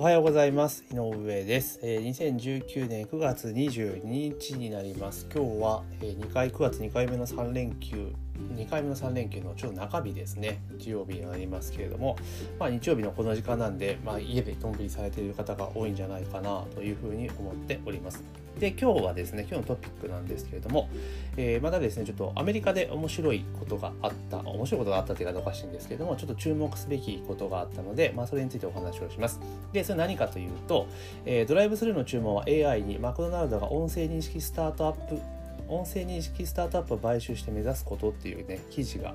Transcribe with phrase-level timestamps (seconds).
[0.00, 0.82] おはようございます。
[0.90, 5.28] 井上です、えー、2019年9月22日になります。
[5.30, 8.10] 今日は、えー、2回9月2回目の3連休
[8.56, 10.60] 2回目の3連休のちょうど中日ですね。
[10.78, 12.16] 日曜日になりますけれども、
[12.58, 18.22] まあ、日曜日のこの時間なんで、まあ、家でのんびりされている方が多いんじゃないかなというふうに思っております。
[18.58, 20.90] で今日はですね今日のトピックなんですけれども、
[21.36, 29.40] えー、またですねちょっとアメリカで面白いことがあった面白いことがあったというかおかしいんですけれどもちょっと注目すべきことがあったので、まあ、それについてお話をします。
[29.72, 30.88] でそれ何かというと、
[31.24, 35.20] えー、ドライブスルーの注文は AI にマクドナルドが音声認識スタートアップ
[35.70, 39.14] 音声認識スタートアップを買収して目指すことっていうね記事が、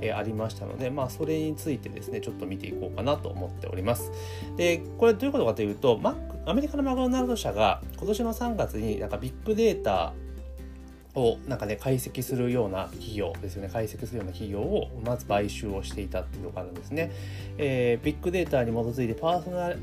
[0.00, 4.10] えー、ありましたのでまあそれについてですねちょっと見ていこうかなと思っております。
[4.56, 10.12] でこれどういうことかというとマックアメリカのマクドナルド社が今年の3月になんかビッグデータ
[11.14, 13.70] をなんかね解析するような企業ですよね。
[13.72, 17.12] 解析するような企業をまず買収をしていたっていうのがあるんですね、
[17.58, 19.74] えー、ビッグデータに基づいてパーソナ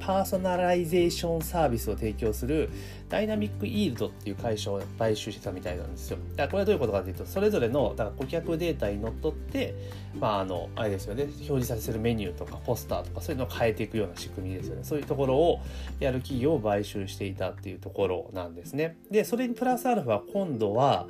[0.00, 2.70] パーソナライゼーションサービスを提供する
[3.08, 6.18] Dynamic Yield っていう会社を買収してたみたいなんですよ。
[6.34, 9.74] だからこれはどういうことかというと、それぞれのだから顧客データにのっとって、
[10.18, 14.84] まあ、あの、あれですよね、表示させるメニューとかポスターとかそういうのを変えていくような仕組みですよね。
[14.84, 15.60] そういうところを
[16.00, 18.96] やる企業を買収していたっていうところなんですね。
[19.10, 21.06] で、それにプラスアルファ今度は、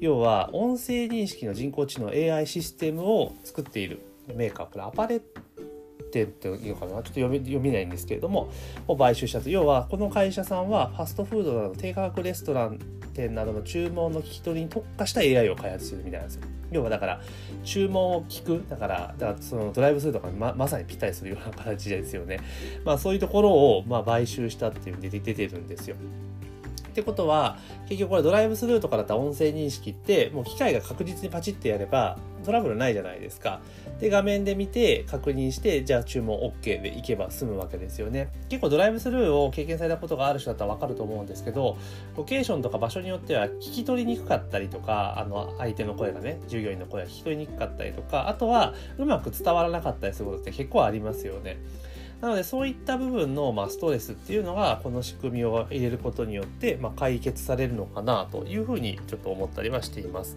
[0.00, 4.02] 要は音声認識の人工知能 AI システムを作っている
[4.34, 5.40] メーカー、これアパレット
[6.10, 8.50] 店っていうかなちょっと読み読めないんですけれども
[8.86, 9.48] を買収したと。
[9.48, 12.78] 要はこの会社さんはファストフードなど低価格レストラン
[13.14, 16.42] 店などの注文の聞き取りに特化した AI を開発してるみたいなんですよ。
[16.70, 17.20] 要はだから
[17.64, 22.40] 注文を聞くだからだからそのドライブスルーとかにままさにぴったりするような形ですよね。
[22.84, 25.96] まあそういうところをまあ買収したっていうで出てるんですよ。
[26.90, 27.56] ってことは、
[27.88, 33.60] 結局これドライブスルーとかだったら音声認識って、もう機械が確実にパチッてやればトラブルないじゃないですか。
[34.00, 38.28] で、画面で見て確認して、じゃあ注文 OK でいけば済むわけですよね。
[38.48, 41.76] 結構ドライブスルーを経験されたことがある人だったらわかると思うんですけど、
[42.16, 51.58] ロケーションとか場所によっては聞き取りにくかったりとか、あの、相手の声がね、従業員の声が聞き取りにくかったりとか、あとはうまく伝わらなかったりすることって結構ありますよね。
[52.20, 60.36] なのでそういった部分の、まあ、ストレスっていうのがこの仕組みを入れることによって、まあ、解決されるのかなというふうにちょっと思ったりはしています。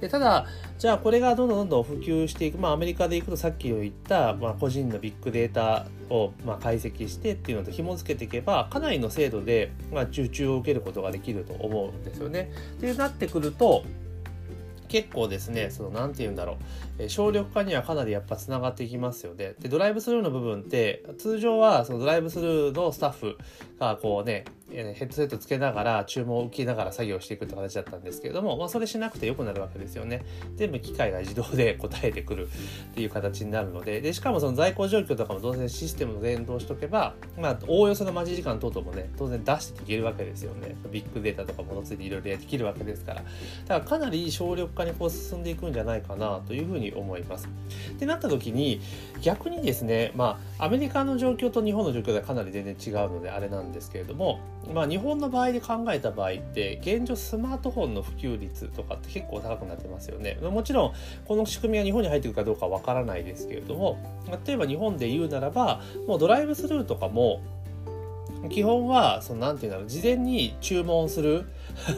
[0.00, 0.46] でただ
[0.78, 12.50] じゃあこれがどんどんどんどん普及していく、まあ、アメリカでいくとさっき言った、まあ、個人のビッグデータを、まあ、解析してっていうのと紐付けていけばかなりの精度で、まあ、受注を受けることができると思うんですよね。
[12.80, 13.84] でなってくると
[14.92, 16.58] 結構ですね、その、なんて言うんだろ
[16.98, 19.54] う、え省力化にはかなりやっぱ繋がっていきますよね。
[19.58, 23.38] で、ドライブスルーの部分って、通常はそのドライブスルーのスタッフ
[23.80, 30.24] がこうね、ヘッドセットつけながら注文を受けながら作業していくって形だったんですけれども、まあ、それしなくてよくなるわけですよね。
[30.56, 40.74] 全部機械が自動で答えてくるっていう形になるので、で、しかもその在庫状況とかも当然システムの連動しとけば、まあ、おおよその待ち時間等々もね、当然出していけるわけですよね。
[40.90, 43.22] ビッグデータとかものついていろいろできるわけですから。
[43.22, 43.34] だか
[43.68, 47.48] らかなり省力化化にこう進んでいくんじゃないかなというふうに思います。
[47.92, 48.80] ってなった時に
[49.22, 54.40] 逆にですねまあアメリカの状況と日本の状況ではかなり全然違うのであれなんですけれども
[54.72, 60.38] まあ日本の場合で考えた場合って現状スマートフォンの普及率とかって結構高くなってますよね。
[60.42, 60.92] もちろん
[61.26, 63.98] この仕組みが日本に入ってくるかどうかわからないですけれども
[64.46, 67.42] 例えば日本で言うならばもうドライブスルーとかも
[68.50, 71.44] 基本は、その、なんていうんだろう、事前に注文する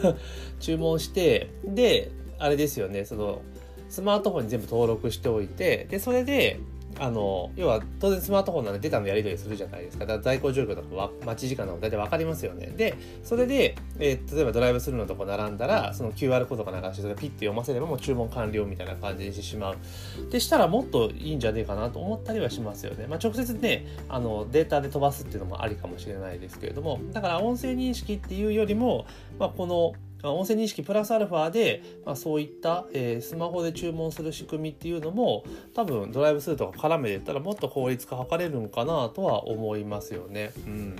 [0.59, 3.41] 注文して、で、あれですよね、その、
[3.89, 6.59] スマートフォンに全部登録しておいて、で、それで、
[6.99, 10.05] あの、要は当然スマートフォンなんでデータのやり取りするじゃないですか。
[10.05, 12.67] だから在庫状況とか待ち時間とか大体わかりますよね。
[12.67, 19.77] で、それで、えー、例えばドライブスルーのとこ並んだら、その QR コードか流して、ピッて読ませればもう注文完了みたいな感じにしてしまう。
[20.31, 23.07] でしたらもっといいんじゃねえかなと思ったりはしますよね。
[23.07, 29.05] まあ、直接ね、あの、データで飛ばすっていうのもありかもしれないですけれども、だから音声認識っていうよりも、
[29.37, 29.93] まあ、この、
[30.31, 35.43] 音声認識プラスアルファで、まあ、そういった、えー、スマホで注文する仕組みっていうのも
[35.73, 40.51] 多分ドライブスルーとか絡めていったらもっと効率化図れるんかなとは思いますよね。
[40.65, 40.95] うん、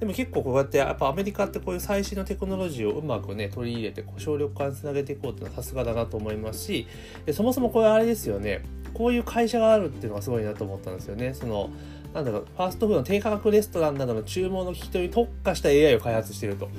[0.00, 6.86] でも結構こうやってやっぱアメリカってこういう最新のテクノロジーをうまくね取り入れて省力化につなげていこうっていうのはさすがだなと思いますし
[7.24, 8.62] でそもそもこれあれですよね
[8.94, 11.34] こういう会社があるっていうのがすごいなと思ったんですよね。
[11.34, 11.70] その
[12.14, 16.70] なんだろうファーストフードの低価格レストランなどの注文の聞き取りに特化した AI を開発していると。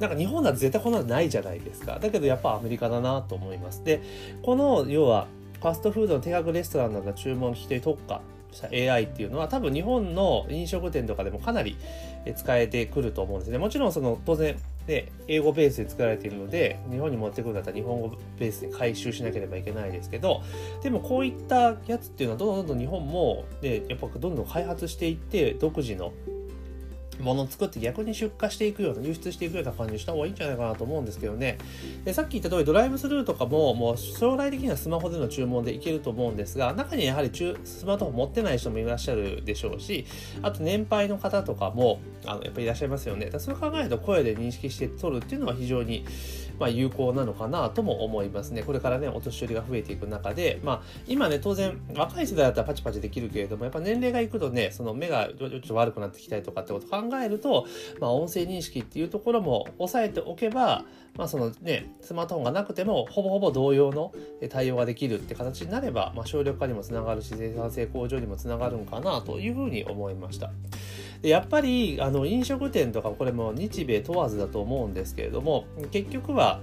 [0.00, 1.98] なんか日本だと絶対こんなのないじゃないですか。
[2.00, 3.84] だけどやっぱアメリカだなと思います。
[3.84, 4.02] で、
[4.42, 5.26] この要は
[5.60, 11.76] ファストフードの低額レストランなどの注文の人に特化した AI っていうのは多分日本の飲食店とかでもかなり
[12.34, 13.58] 使えてくると思うんですね。
[13.58, 14.56] もちろんその当然
[14.86, 20.42] で英語ベースで作られているので日本に持ってくるんだったら日本語ベースで回収しなければいけないですけど
[20.82, 26.12] でもこういったやつっていうのはどんどんどんどん日本もでやっぱどんどん開発していって独自の
[27.20, 31.58] ものを作って逆に出荷していくような輸出していくような感じにした方がいいんじゃないかなと思うんですけどね。
[32.04, 40.06] でさっき言った通りドライブスルーとかももう将来的にはスマホでの注文でいけると思うんですが中にはやはりスマートフォン持ってない人もいらっしゃるでしょうし
[40.42, 43.30] あと年配の方とかもあのやっぱりいらっしゃいますよね。
[43.30, 46.04] だそう考えると声で認識して取るっていうのは非常に
[46.60, 48.62] まあ、有効なのかなとも思いますね。
[48.62, 57.66] これからね、お年寄りが増えていく中で、まあ、今ね、当然、若い世代だったらパチパチできるけれども、やっぱ年齢がいくとね、その目がちょっと悪くなってきたりとかってことを考えると、
[57.98, 60.84] まあ、音声認識っていうところも押さえておけば、
[61.16, 64.12] まあ、そのね、スマートフォンがなくても、ほぼほぼ同様の
[64.50, 70.50] 対応ができるって形になれば、まあ、省力化にもつながるし、生産性向上にもつながるんかなというふうに思いました。
[71.22, 76.60] でやっぱりあの飲食店とかこれも日米問わずだと思うんですけれども結局は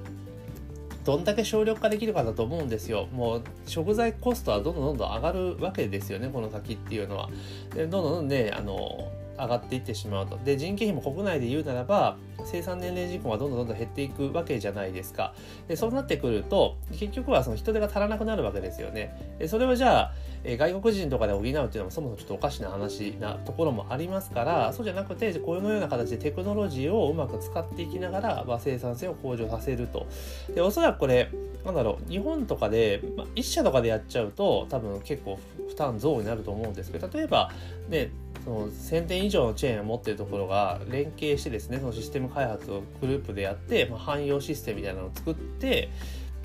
[1.08, 3.08] どんだけ省力化できるかだと思うんですよ。
[3.14, 7.30] もう食材コストはどんどんどんどん上がるわけですよね、この先っていうのは。
[7.74, 10.38] でどんどんどんね、あの、上がっていってしまうと。
[10.44, 15.34] で、人件費も国内で言うならば、生産年齢人口がどんどんどんどん減っていくわけじゃないですか。
[15.68, 19.36] で、そうなってくると、結局はその人手が足らなくなるわけですよね。
[19.40, 20.14] で、それをじゃあ、
[20.44, 30.08] え外国人とかで補うっていうのもそもそもちょっとおかしな話なところもありますからそうじゃなくてこのような形でテクノロジーをうまく使っていきながら、まあ、生産性を向上させると
[30.54, 31.30] でおそらくこれ
[31.66, 35.38] なんだろう日本とかで、まあ、1社とかでやっちゃうと多分結構
[35.68, 37.52] 負担増になると思うんですけど例えば
[37.90, 38.12] ね
[38.48, 45.90] その1000点以上のチェーンを持ってるところが連携してですねそのシステム開発をグループでやって、まあ、汎用システムみたいなのを作って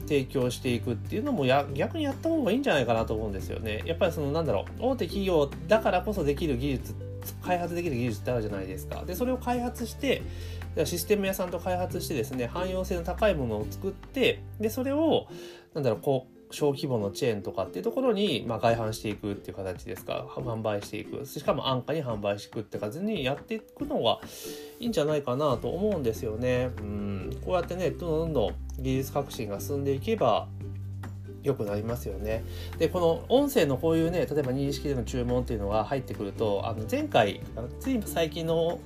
[0.09, 3.83] 提供していくっていうのもや逆にやった方がいいんじゃないかなと思うんですよね。
[3.87, 6.97] やっぱりそのなんだろう大手企業だからこそできる技術
[7.41, 9.05] 開発できる技術ってあるじゃないですか。
[9.05, 10.23] でそれを開発して
[10.85, 15.29] システム屋さんと開発してですね汎用性の高いものを作ってでそれを
[15.73, 24.21] なんだろうこう小規模のチェーンとかっていうところに、まあ、外販していくっていう形ですか販売していくしかも安価に販売していくって感じにやっていくのが
[24.79, 26.71] いいんじゃないかなと思うんですよね。
[26.79, 30.49] うんこうやってねどんどん技術革新が進んでいけば
[31.43, 32.45] 良くなりますよね。
[32.79, 37.41] で、この音声のこういうね、例えば認識での注文っていうのが入ってくると、あの前回、
[37.81, 38.79] つい最近の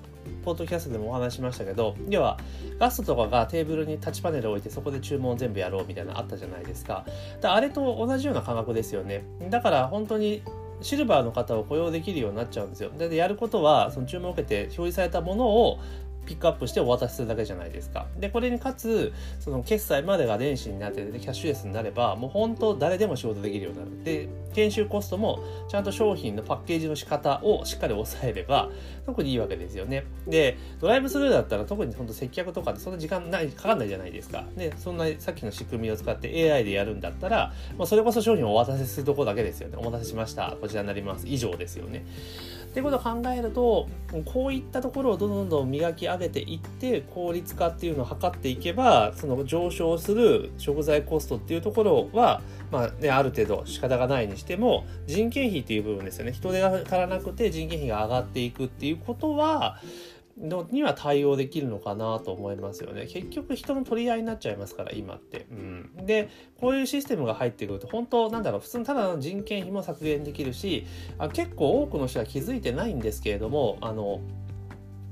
[0.45, 2.39] ポッドキャストでもお話しましたけど要は
[2.79, 7.05] ガストとかがテーブルにタッチパネルを置いてそこで注文全部やろうみたいなのあったじゃないですか。
[7.41, 9.25] だあれと同じような感覚ですよね。
[9.51, 10.43] だから本当に
[10.83, 12.91] シルバーの方を雇用できるようになっちゃうんですよ。
[12.91, 15.79] でやることはその注文を受けて表示されたものを
[16.27, 18.07] ピックアップしてお渡しするだけじゃないですか。
[18.19, 24.05] で、これにかつ、その決済までが電子になってて、キャッシュレスになれば、もう本当誰でも仕事できるようになる。
[24.05, 28.71] で、研修コストもちゃんと商品のパッケージの仕方をしっかり抑えれば、
[29.05, 30.05] 特にいいわけですよね。
[30.27, 34.45] で、ドライブスルーだったら特に本当接客とかでそんな時間ない、かかんないじゃないですか。
[34.57, 39.77] で、そんなさっきの仕組みを使って AI でやるんだったら、まあ、それこそ商品をお渡しするとこだけですよね。
[39.79, 40.57] お待たせしました。
[40.61, 41.27] こちらになります。
[41.29, 42.05] 以上ですよね。
[42.67, 43.89] ってことを考えると
[44.27, 59.81] こういったところをどんどんどん磨き上げていって効率化っていうのを図っていけばその上昇する食材コストっていうところは、まあね、ある程度仕方がないにしても人件費っていう部分ですよね人手が足らなくて人件費が上がっていくっていうことは
[60.39, 63.07] のには対応できるのかなと思いますよね。
[63.07, 65.47] 結局人の取り合いになっちゃいますから今って。
[65.51, 66.29] うん、で
[66.61, 70.87] こういうシステムが入ってくると本当なんだろう普通のただの人件費も削減できるし
[71.19, 74.21] あ結構多くの人は気づいてないんですけれどもあの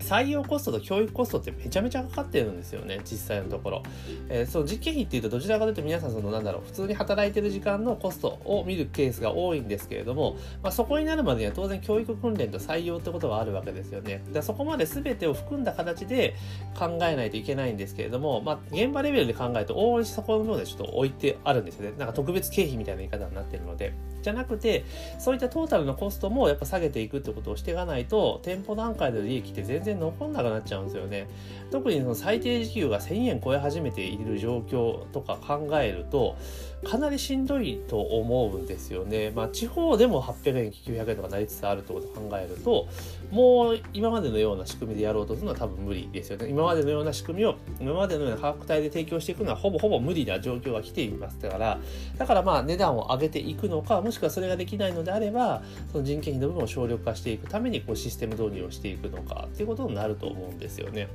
[0.00, 3.82] 採用コストと教育コストってめちゃめちゃかかってるんですよね実際のところ、
[4.28, 14.22] えー、その実験費っていうとどちらかというと皆さんそのなんだろう普通に働いてる時間のコストを見るケースが多いんですけれども、まあ、そこになるまでには当然教育訓練と採用ってことがあるわけですよね。
[14.32, 16.34] でそこまで全てを含んだ形で
[16.78, 21.96] 考えないといけないんですけれども、まあ、現場レベルで考えると大いそこの部分でちょっと置いてあるんですよね。
[21.98, 23.94] なんか特別経費みたいな言い方になってるので。
[24.24, 24.86] じゃなくて
[25.18, 31.28] そういったトータルのコストもやっぱ下げていくってことをしていかないと店舗段階での利益って全然残んなくなっちゃうんですよね。
[31.70, 36.36] 特にその最低時給が1000円超え始めている状況とか考えると
[36.84, 39.32] かなりしんどいと思うんですよね。
[39.34, 42.86] まあ地方でも800円900円とかなりつつあるってことを考えると
[43.30, 46.48] もう今までのような仕組みでやろうとするのは多分無理ですよね。
[46.48, 51.78] 今までのような仕組みを今までのような価格帯で提供していくのはほぼほぼ無理な状況が来ていますから
[52.18, 61.08] だからまあ値段を上げていくのかもしくはそれができないのであればその人件費の部分を省力化していくためにこうシステム導入をしていくのかっていうことことになると思うんですよね。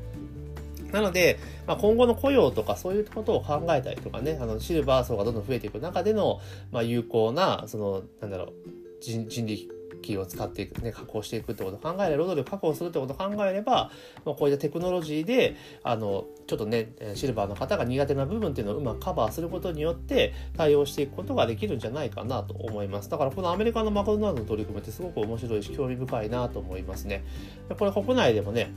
[0.91, 1.37] なので、
[1.67, 6.39] まあ、今後の雇用とかそういうことを考えたりとかね、あのシルバー層がどんどん増えていく中での、
[6.71, 8.53] まあ、有効な、その、なんだろう、
[8.99, 9.78] 人人力
[10.17, 13.91] を使っていく、ね、加工していくってことを考えれば、労働力確保するってことを考えれば、
[14.25, 23.09] まあ、こういったテクノロジーで、あの、ちょっとね、シルバーの方が苦手な部分っていうのをうまくカバーすることによって対応していくことができるんじゃないかなと思います。
[23.09, 27.23] だからこのアメリカのマクドナルドの取り組みってすごく面白いし興味深いなと思いますね。
[27.77, 28.71] これ国内でもね、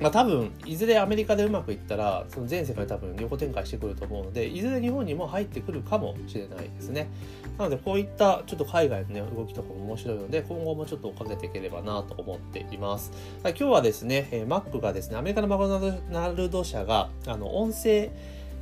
[0.00, 7.08] まあ多分いずれアメリカでうまくいったらその全世界多分横展開してくると思うのでいずれ日本にも入ってくるかもしれないですね。
[7.58, 13.12] なのでこういったちょっと海外の、ね、動きとかも面白いので今後もちょっと追っかけていければなと思っています。
[13.42, 18.10] 今日はですね、えー、Mac がですねアメリカのマクドナルド社があの音声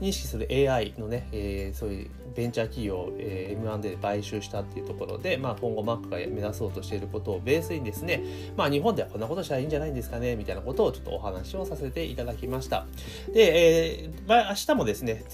[0.01, 8.23] 認識する AI のね、えー、そういうベンチャー企業を、えー、M&A で買収したっていうところで、まあ、今後 Mac が目指そうとしていることをベースにですね、
[8.57, 12.87] まあ、日本ではこんなことしたらいいんじゃないんですかねみたいなことをちょっとお話をさせていただきました。
[13.33, 15.25] で、えー、明日もですね、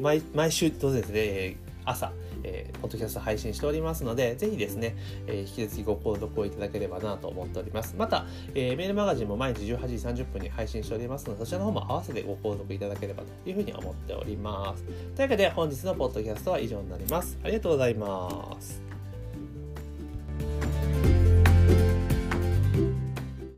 [0.00, 2.12] 毎毎週当然ですね、朝、
[2.44, 7.94] えー、ポッドキャスト配信しておりますので、ぜひですね、えー、引き続きご購読をいただければなと思っております。
[7.96, 14.84] また、えー、メールマガジンも毎日18時30分に配信しておりますので、そちらの方も合わせてご購読いただければというふうに思っております。
[14.84, 17.38] というわけで、本日のポッドキャストは以上になります。
[17.42, 18.89] ありがとうございます。